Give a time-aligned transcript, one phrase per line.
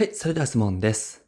[0.00, 1.26] はい、それでは質問です。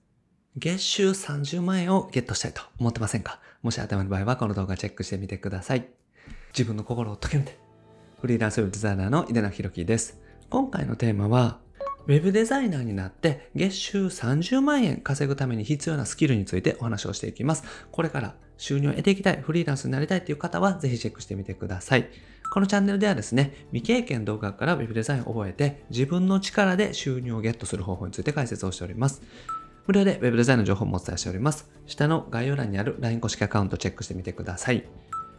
[0.56, 3.38] 月収30万円をゲットしたいと思ってませんか？
[3.60, 5.88] もし頭の場合はこの動画チェックしてみてください。
[6.54, 7.58] 自分の心を解けめて。
[8.22, 10.18] フリーランスウェブデザイナーの井出名弘樹です。
[10.48, 11.58] 今回のテーマは、
[12.06, 17.64] ウェブデザイナーになって月収30万円稼ぐために必要なスキルについてお話をしていきます。
[17.90, 22.08] これから収入を得ていきたい、フリーランスになりたいという方はぜひチェックしてみてください。
[22.52, 29.20] このチャンネルではですね、未経験動画から Web デザインを覚えて、自分の力で収入をゲットする方法について解説をしております。
[29.88, 31.68] 無料で Web デザインの情報もお伝えしております。
[31.86, 34.84] 下の概要欄にある LINE 公式アカウントチェックしてみてください。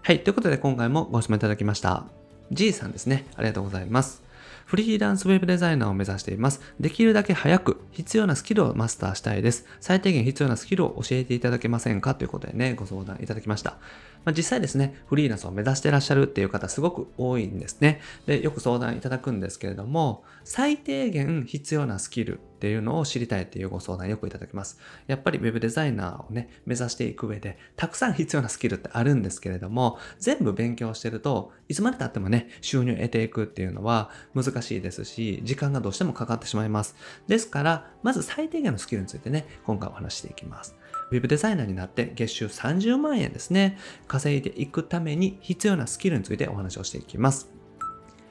[0.01, 2.03] はい、ということで今回もご質問いただきました。
[2.51, 3.25] G さんですね。
[3.35, 4.22] ありがとうございます。
[4.65, 6.61] フリーランスウェブデザイナーを目指しています。
[6.79, 9.65] できるだけ早く必要なスキルをマスターしたいです。
[9.79, 12.15] 最低限必要なスキルを教えていただけませんか？
[12.15, 13.77] ということでね、ご相談いただきました。
[14.25, 17.99] まあ、実際ですね、フリーランスを目指してらっしゃるっていう方すごく多いんですね。
[18.25, 24.79] で、よく相談いただくんですけれども、最低限必要なスキルっていうのを知りたいっていうご相談よくいただきます。
[25.07, 36.95] やっぱり Web デザイナーをね、目指していく上で、たくさん必要なスキルってあるんですけれども、全部勉強してると、いつまで経ってもね、収入を得ていくっていうのは難しいですし、時間がどうしてもかかってしまいます。
[37.27, 40.73] ですから、まず最低限のスキルについてね、今回お話していきます。
[41.11, 43.77] ウェブデザイナーになって月収30万円ですね、
[44.07, 47.51] 稼いでいくために必要なスキルについてお話をしていきます。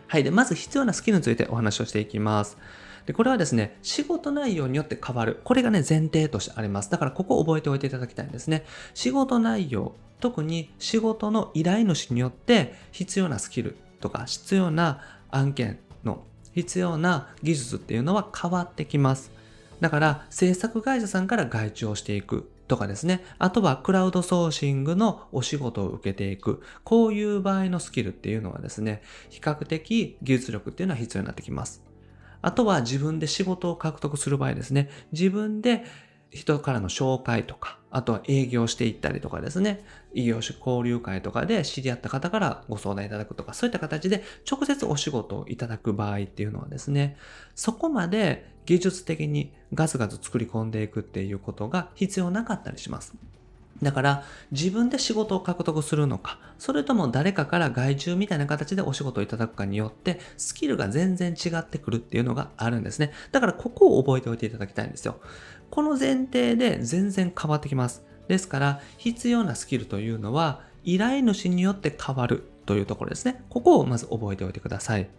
[0.09, 0.25] はい。
[0.25, 2.57] で、まず必要なスキルについてお話をしていきます。
[3.07, 5.41] で、これはですね、仕事内容によって変わる。
[5.45, 6.91] これがね、前提としてあります。
[6.91, 8.65] だからここを覚えておいていただきたいんですね。
[8.95, 19.33] 仕事内容、特に仕事の依頼主によって必要なスキルとか必要な案件の必要な技術っていうのは変わってきます。
[19.81, 23.25] だから制作会社さんから外注をしていくとかですね。
[23.39, 26.63] あとはクラウドソーシングのお仕事を受けていく。
[26.85, 31.83] こういう場合のスキルっていうのはですね、比較的技術力っていうのは必要になってきます。
[32.43, 34.91] あとは自分で仕事を獲得する場合ですね。
[35.13, 35.85] 自分で
[36.31, 39.85] 人からの紹介とか、あとは営業していったりとかですね、
[40.15, 47.17] 異業種交流会とかで知り合った方からご相談いただくとか、そういった形で直接お仕事をいただく場合っていうのはですね、
[47.55, 53.15] そこまで技術的にガツガツ作り込んでいくっていうことが必要なかったりします。
[53.83, 63.13] だから自分で仕事を獲得するのか、それとも誰かから外注みたいな形でお仕事をいただくかによってスキルが全然違ってくるっていうのがあるんですね。
[63.33, 65.21] だからここを覚えておいていただきたいんですよ。
[65.71, 68.05] この前提で全然変わってきます。
[68.29, 73.43] ですから必要なスキルというのは依頼主によって変わるというところですね。
[73.49, 75.11] ここをまず覚えておいてください。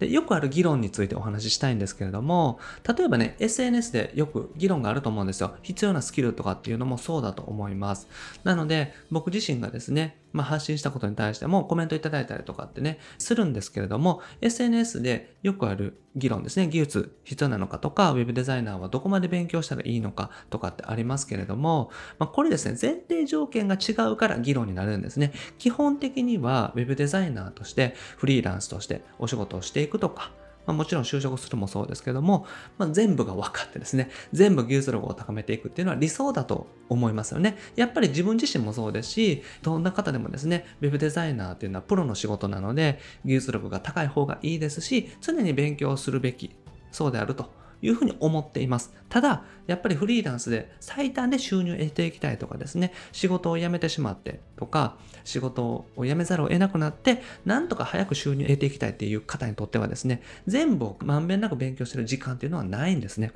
[0.00, 5.54] で、よくある議論についてお話ししたいんですけれども、例えばね、SNS でよく議論があると思うんですよ。
[5.62, 8.08] 必要なスキルとかっていうのもそうだと思います。
[8.42, 25.32] なので、僕自身がですね、まあ、発信したことに対してもコメントいただいたりとかってね、するんですけれども、SNS でよくある議論ですね、技術必要なのかとか、ウェブデザイナーはどこまで勉強したらいいのかとかってありますけれども、まあ、これですね、前提条件が違うから議論になるんですね。
[25.58, 30.32] 基本的には web デザイナーとしてフリーランスとしてお仕事をしていくとか、
[30.66, 32.46] まあ、もちろん就職するもそうですけども、
[32.78, 37.56] まあ、全部が分かってですね、全部技術力を高めていくっていうのは理想だと思いますよね。
[37.76, 46.54] やっぱり自分自身もそうですし、どんな方でもですね、web デザイナーっていうのはプロの仕事なので、技術力が高い方がいいですし、常に勉強するべき、
[46.92, 48.92] そうであるというふうに思っています。
[49.08, 63.32] ただ、やっぱりフリーランスで最短で収入を得ていきたいとかですね、仕事を辞めてしまってとか、仕事を辞めざるを得なくなって、なんとか早く収入を得ていきたいっていう方にとってはですね、全部をまんべんなく勉強してる時間っていうのはないんですね。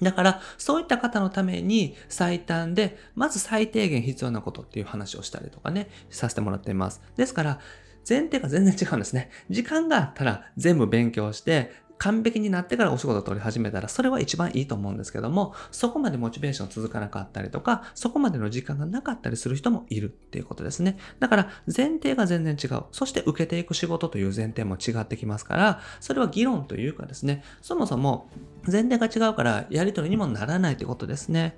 [0.00, 7.00] だから、そういった方のために最短で、まず最低限必要なことっていう話をしたりとかね、させてもらっています。
[7.16, 7.60] ですから、
[8.08, 9.30] 前提が全然違うんですね。
[9.48, 20.98] 時間があったら全部勉強して、完璧になってからお仕事を取り始めたら、それは一番いいと思うんですけども、そこまでモチベーション続かなかったりとか、そこまでの時間がなかったりする人もいるっていうことですね。
[21.20, 22.82] だから前提が全然違う。
[22.90, 28.28] そして受けていく仕事という前提も違ってきますから、それは議論というかですね、そもそも
[28.66, 31.56] 前提が違うからやり取りにもならないということですね。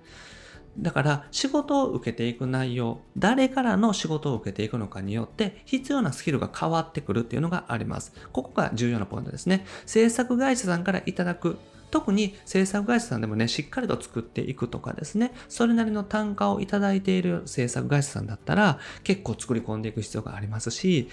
[0.79, 8.13] だから仕事を受けていく内容、誰からの仕事を受けていくのかによって必要なスキルが変わってくるっていうのがあります。
[8.33, 9.65] ここが重要なポイントですね。
[9.87, 11.59] 制作会社さんからいただく
[11.91, 21.09] 特に制作会社さんでもね、しっかりと作っていくとかですね、それなりの単価をいただいている制作会社さんだったら、結構作り込んでいく必要がありますし、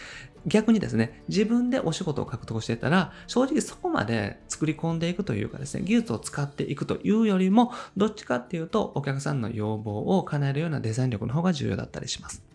[0.47, 12.50] 逆にですね、自分でお仕事を獲得してたら、正直そこまで作り込んでいくというかですね、技術を使っていくというよりも、どっちかっていうと、お客さんの要望を叶えるようなデザイン力の方が重要だったりします。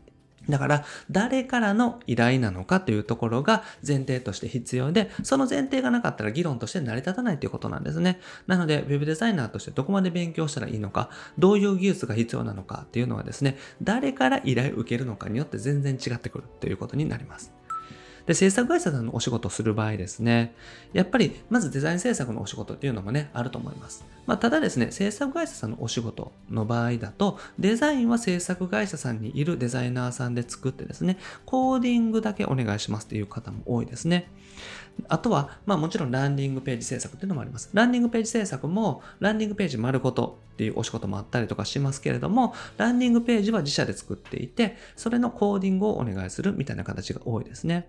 [0.49, 8.21] だから、誰からの依頼なのかというところが前提として必要で、その前提がなかったら議論として成り立たないということなんですね。
[8.47, 17.53] なので、ウェブデザイナーとしてどこまで勉強したらいいのか、どういう技術が必要なのかっていうのはですね、誰から依頼を受けるのかによって全然違ってくるということになります。
[18.27, 20.55] で、制作会社さんのお仕事をする場合ですね、
[20.93, 24.05] やっぱり、まずデザイン制作のお仕事っていうのもね、あると思います。
[24.27, 34.29] まあ、ただですね、制作会社さんのお仕事の場合だと、デザインは制作会社さんにいるデザイナーさんで作ってですね、コーディングだけお願いしますっていう方も多いですね。
[35.09, 37.71] あとは、まあもちろんランディングページ制作っていうのもあります。
[37.73, 47.89] ランディングページ制作も、ランディングページ丸ごとっていうお仕事もあったりとかしますけれども、ランディングページは自社で作っていて、それのコーディングをお願いするみたいな形が多いですね。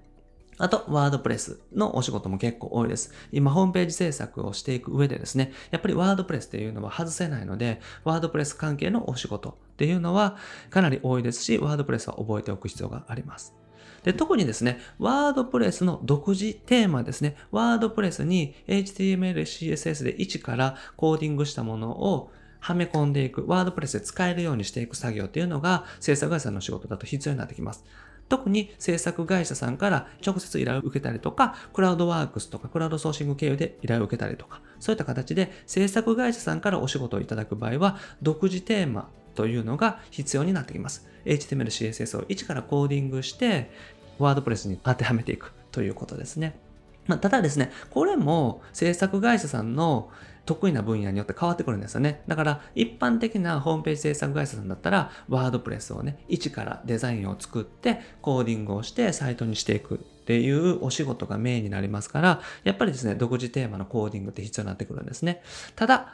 [0.57, 3.13] あと、ワードプレスのお仕事も結構多いです。
[3.31, 10.37] 今、ホームページ制作をしていく上でですね、やっぱりワードプレスっていうのは外せないので、ワードプレス関係のお仕事っていうのは
[10.69, 13.55] かなり多いですし、ワードプレスは覚えておく必要があります。
[14.03, 27.83] で特にですね、ワードプレスの独自テーマですね、ワードプレスに HTML、CSS で1からコーディングしたものをはめ込んでいく、ワードプレスで使えるようにしていく作業っていうのが制作会社の仕事だと必要になってきます。
[28.29, 41.07] 特に制作会社さんから直接依頼を受けたりとか、クラウドワークスとかクラウドソーシング経由で依頼を受けたりとか、そういった形で制作会社さんからお仕事をいただく場合は、独自テーマというのが必要になってきます。
[41.25, 43.71] HTML、CSS を一からコーディングして、
[44.19, 46.59] ワードプレスに当てはめていくということですね。
[47.05, 50.09] まあ、ただですね、これも制作会社さんの
[50.47, 52.23] 得意な分野によって変わってくるんですよね。
[52.27, 65.43] だから一般的なホームページ制作会社さんだったら、ワードプレスをね、一からデザインを作って、コーディングをしてサイトにしていくっていうお仕事がメインになりますから、やっぱりですね、独自テーマのコーディングって必要になってくるんですね。
[65.75, 66.13] ただ、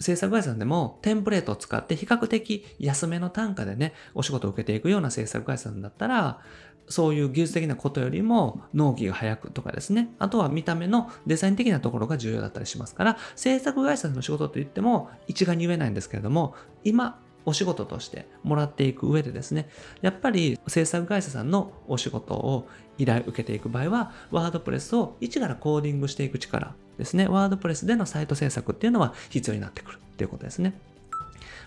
[0.00, 6.40] 制作会社さんでもテンプレートを使って比較的安めの単価でね、お仕事を受けていくような制作会社さんだったら、
[6.88, 10.10] そういう技術的なことよりも納期が早くとかですね。
[10.18, 16.54] あとは見た目のデザイン的なところが重要だったりしますから、制作会社の仕事といっても一概に言えないんですけれども、
[16.84, 19.68] 今お仕事としてもらっていく上でですね、
[20.02, 22.66] やっぱり制作会社さんのお仕事を
[22.98, 30.78] 依頼受けていく場合は、ワードプレスを一からコーディングしていく力ですね、ワードプレスでのサイト制作っていうのは必要になってくるっていうことですね。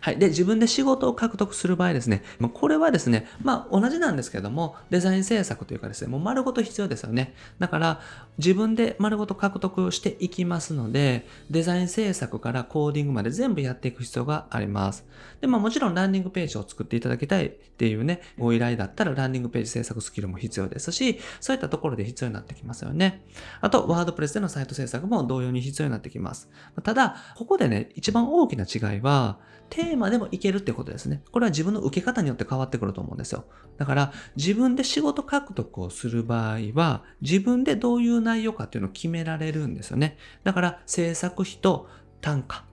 [0.02, 0.18] はい。
[0.18, 7.34] で、自分で仕事を獲得する場合ですね、まあ、これはですね、まあ同じなんですけども、デザイン制作というかですね、もう丸ごと必要ですよね。
[7.60, 8.02] だから、
[8.38, 15.06] 自分で丸ごと獲得していきますので、デザイン制作からコーディングまで全部やっていく必要があります。
[15.42, 23.24] で、まあもちろんランディングページを作っていただきたいっていうね、ご依頼だったらランディングページ制作スキルも必要ですし、そういったところで必要になってきますよね。
[23.62, 26.50] あと、ワードプレスでのサイト制作も同様に必要になってきます。
[26.84, 29.40] ただ、ここでね、一番大きな違いは、
[29.70, 31.22] テーマでもいけるってことですね。
[31.32, 33.46] これは自分の受け方によって変わってくると思うんですよ。
[33.78, 40.18] だから自分で仕事獲得をする場合は自分でどういう内容かっていうのを決められるんですよね。
[40.44, 41.90] だから制作費と
[42.22, 42.66] 単価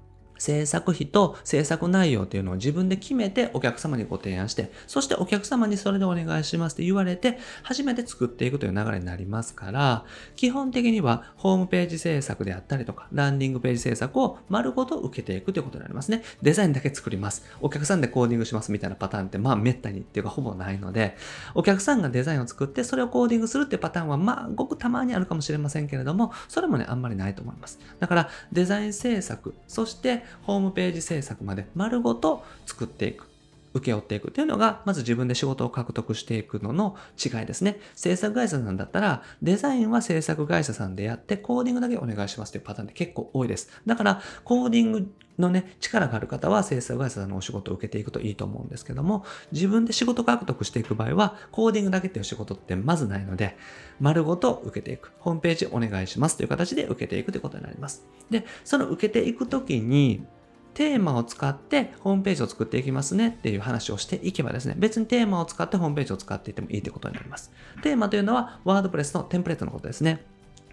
[0.45, 10.05] 制作費と制作内容っていうのを自分で決めてお客様にご提案して、そしてお客様にそれでお願いしますって言われて、初めて作っていくという流れになりますから、
[10.37, 16.23] 基本的にはホームページ制作であったりとか、ランディングページ制作を丸ごと受けていくということになりますね。
[16.43, 17.45] デザインだけ作ります。
[17.63, 21.17] お客さんでコーディングしますみたいなパターンって、まあ滅多にっていうかほぼないので、
[21.55, 27.79] お客さんがデザインを作って、それをコーディングするっていうパターンは、まあごくたまにあるかもしれませんけれども、それもね、あんまりないと思います。
[27.99, 33.34] だから、デザイン制作、そしてホームページ制作まで丸ごと作っていく。
[33.75, 37.81] 請け負っていくというのが、まず自分で仕事を獲得していくのの違いですね。
[37.95, 43.69] 制作会社さんだったら、デザインは制作会社さんでやって、コーディングだけお願いしますというパターンって結構多いです。
[43.85, 53.57] だから、コーディングのね、力がある方は制作会社さんのお仕事を受けていくといいと思うんですけども、自分で仕事獲得していく場合は、コーディングだけっていう仕事ってまずないので、
[54.01, 55.13] 丸ごと受けていく。
[55.19, 58.07] ホームページお願いしますという形で受けていくということになります。
[58.31, 60.25] で、その受けていくときに、
[60.75, 67.53] テーマを使ってホームページを作っていきますねっていう話をしていけばですね、別にテーマを使ってホームページを使っていってもいいということになります。
[67.83, 70.25] テーマというのはワードプレスのテンプレートのことですね。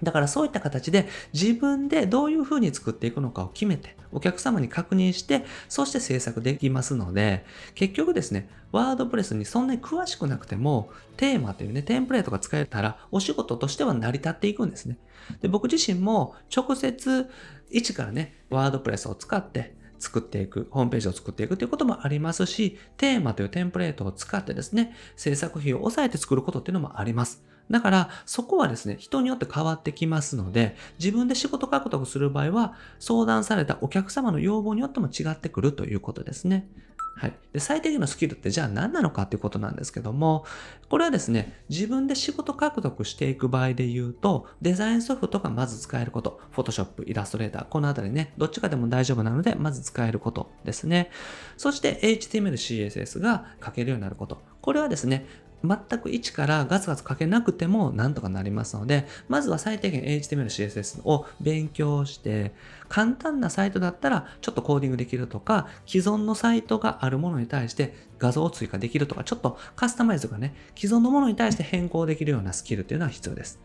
[0.04, 14.98] だからそういった形で自分でどういうふうに作っていくのかを決めてお客様に確認してそして制作できますので結局ですねワードプレスにそんなに詳しくなくてもテーマというねテンプレートが使えたらお仕事としては成り立っていくんですね
[15.42, 17.30] で僕自身も直接
[17.70, 27.51] 一からねワードプレスを使って作っていく、ホームページを作っていくということもありますし、テーマというテンプレートを使ってですね、制作費を抑えて作ることっていうのもあります。
[27.72, 36.68] だから、そこはですね、人によって変わってきますので、自分で仕事獲得する場合は、相談されたお客様の要望によっても違ってくるということですね。
[37.16, 37.34] はい。
[37.54, 40.46] で、最低限のスキルってじゃあ何なのかっていうことなんですけども、
[40.90, 51.12] これはですね、自分で仕事獲得していく場合で言うと、デザインソフトがまず使えること、Photoshop、イラストレーター、このあたりね、どっちかでも大丈夫なので、まず使えることですね。
[51.58, 54.42] そして HTML、CSS が書けるようになること。
[54.62, 55.26] これはですね、
[55.64, 62.54] 全く一からガツガツ書けなくてもなんとかなりますので、まずは最低限 HTML、CSS を勉強して、
[62.90, 73.60] 簡単なサイトだったらちょっとコーディングできるとか、既存のサイトがあるものに対して画像を追加できるとか、ちょっとカスタマイズがね、既存のものに対して変更できるようなスキルっていうのは必要です。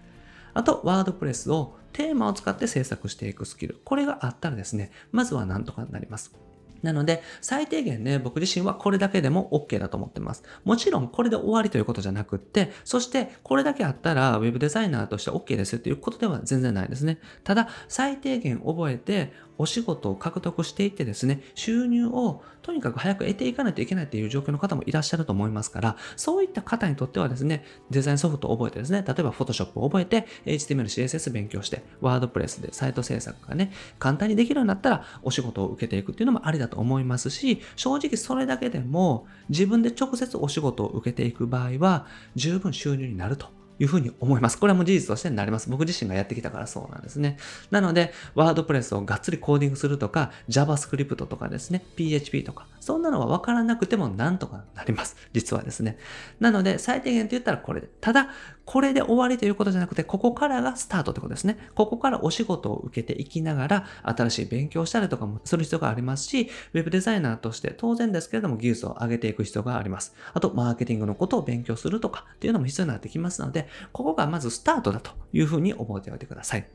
[0.55, 3.81] あと、ワードプレスをテーマを使って制作していくスキル。
[3.85, 6.35] これがあったらですね、まずはなんとかなります。
[6.83, 10.43] なので、最低限ね、僕自身はこれだけでも OK だと思ってます。
[10.65, 17.19] もちろんこれで終わりということじゃなくって、そしてこれだけあったらウェブデザイナーとして OK ですっていうことでは全然ないですね。
[17.45, 44.59] ただ、最低限覚えて、お仕事を獲得していってですね、収入をとにかく早く得ていかないといけないっていう状況の方もいらっしゃると思いますから、そういった方にとってはですね、デザインソフトを覚えてですね、例えば Photoshop を覚えて、HTML、CSS 勉強して、WordPress でサイト制作がね、簡単にできるようになったら、お仕事を受けていくっていうのもありだと思いますし、正直それだけでも、自分で直接お仕事を受けていく場合は、十分収入になるというふうに思います。
[44.59, 45.69] これはもう事実としてになります。
[45.69, 47.39] 僕自身がやってきたからそうなんですね。
[47.71, 55.17] なので、ワードプレスをがっつりコーディングするとか、JavaScript とかですね、PHP とか、そんなのはわからなくてもなんとかなります。
[55.33, 55.99] 実はですね。
[56.41, 57.89] なので、最低限って言ったらこれで。
[58.01, 58.31] ただ、
[58.67, 61.57] これで終わりということじゃなくて、ここからがスタートってことですね。
[61.75, 70.15] ここからお仕事を受けていきながら、新しい勉強したりとかもする必要がありますし、ウェブデザイナーとして当然ですけれども技術を上げていく必要があります。
[70.35, 76.69] あと、マーケティングのことを勉強するとかっていうのも必要になってきますので、ここがまずスタートだというふうに覚えておいてください。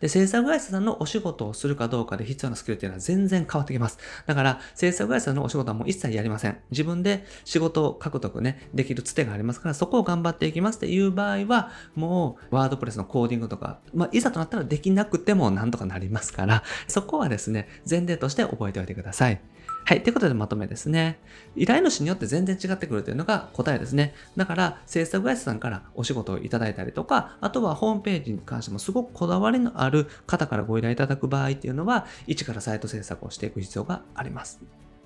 [0.00, 3.98] で、制作会社さんのお仕事をするかどうかで必要なスキルっていうのは全然変わってきます。
[4.26, 6.58] だから、制作会社さんのお仕事はもう一切やりません。
[6.70, 19.40] 自分で仕事を獲得ね、できるつてがありますから、そこを頑張っていきますっていう場合は、もう、ワードプレスのコーディングとか、まあ、いざとなったらできなくてもなんとかなりますから、そこはですね、前提として覚えておいてください。
[19.84, 20.02] はい。
[20.02, 21.18] ということでまとめですね。
[21.56, 24.14] 依頼主によって全然違ってくるというのが答えですね。
[24.36, 34.60] だから、制作会社さんからお仕事をいただいたりとか、あとはホームページに関してもすごくこだわりのある方からご依頼いただく場合っていうのは、一からサイト制作をしていく必要があります。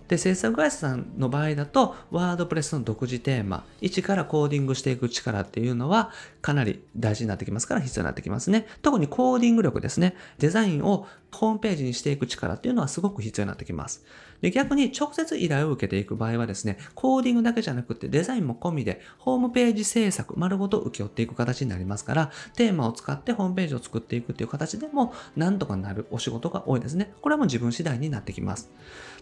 [0.09, 6.11] で、制作会社さんの場合だと、ワードプレスの独自テーマ、一からコーディングしていく力っていうのは、
[6.43, 8.67] かなり大事になってきますから必要になってきますね。
[8.83, 10.15] 特にコーディング力ですね。
[10.39, 14.05] デザインをホームページにしていく力っていうのはすごく必要になってきます。
[14.41, 27.13] で、逆に直接依頼を受けていく場合はですね、コーディングだけじゃなくてデザインも込みで、ホームページ制作丸ごと請け負っていく形になりますから、テーマを使ってホームページを作っていくっていう形でも、なんとかなるお仕事が多いですね。
[27.21, 28.71] これはもう自分次第になってきます。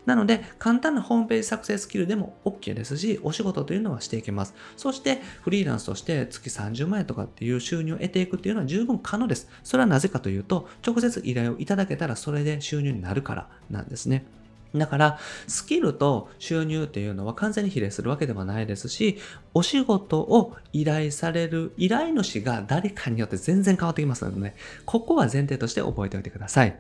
[0.07, 4.55] なので、簡単なホームページ作成スキルでも OK ですし、お仕事というのはしていけます。
[4.77, 9.49] そして、フリーランスとして月30万円とかっていう収入を得ていくっていうのは十分可能です。
[9.63, 14.25] それはなぜかというと、直接依頼をいただけたらそれで収入になるからなんですね。
[14.75, 19.19] だから、スキルと収入っていうのは完全に比例するわけではないですし、
[19.55, 26.77] お仕事を依頼される依頼主が誰かによって全然変わってきますのでね、ここは前提として覚えておいてください。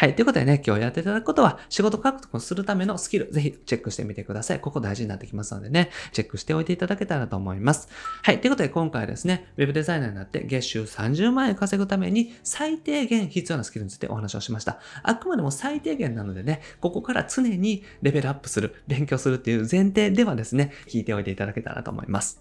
[0.00, 0.14] はい。
[0.14, 4.60] ということでね、今日やっていただくことは、仕事獲得するためのスキル、ぜひチェックしてみてください。
[4.60, 7.88] ここ大事になってきますのでね、チェックしておいていただけたらと思います。
[8.22, 8.40] はい。
[8.40, 14.78] ということで、今回はですね、ウェブデザイナーになって月収30万円稼ぐために、最低限必要なスキルについてお話をしました。
[15.02, 22.38] あくまでも最低限なのでね、ここから常にレベルアップする、勉強するっていう前提ではですね、聞いておいていただけたらと思います。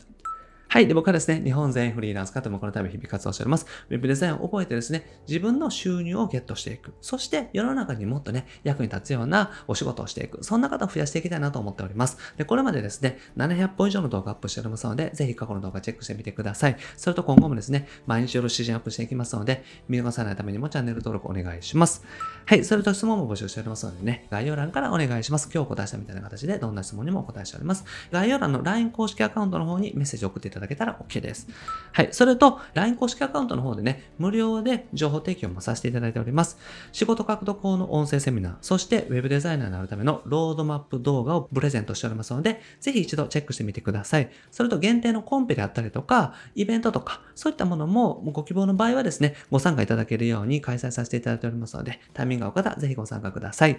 [0.69, 0.87] はい。
[0.87, 3.65] で、僕はですね、日本全員フリーランス方もこのため日々活動しております。
[3.89, 6.93] ウェブデザインを覚えてですね、自分の収入をゲットしていく。
[6.99, 10.43] そして世の中にもっとね、役に立つようなお仕事をしていく。
[10.43, 12.17] そんな方を増やしていきたいなと思っております。
[12.35, 16.77] で、これまでですね、700本以上の動画アップしておりますので、ぜひ過去の動画チェックしてみてください。
[16.97, 22.03] それと今後もですね、毎日夜7時アップしていきますので、見逃さないためにもチャンネル登録お願いします。
[22.45, 22.65] はい。
[22.65, 25.49] それと質問も募集しておりますのでね、概要欄からお願いします。
[25.53, 27.85] 今日お答えしたみたいな形で、どんな質問にもお答えしております。
[28.11, 31.47] 概要欄の LINE 公式アカウントの方にメッセージを送っていただけたら OK です。。
[31.91, 32.09] はい。
[32.11, 36.57] それと、LINE 公式アカウントの方でね、無料で情報提供もさせていただいております。
[36.91, 44.29] 仕事獲得法の音声セミナー、そして Web デザイナーになるためのロードマップ動画をプレゼントしておりますので、ぜひ一度チェックしてみてください。
[44.51, 53.77] それと限定のコンペであったりとか、イベントとか、そういったものもご希望の場合はですね、ご参加いただけるように開催させていただいておりますので、タイミングが合う方、ぜひご参加ください。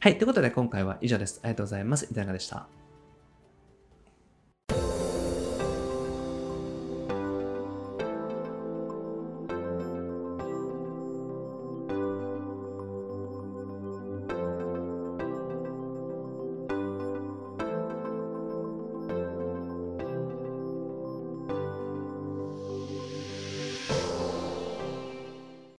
[0.00, 0.18] はい。
[0.18, 1.40] ということで今回は以上です。
[1.42, 2.08] ありがとうございます。
[2.10, 2.89] いかがでした？